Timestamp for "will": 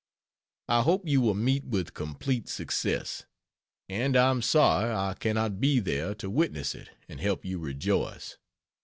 1.21-1.35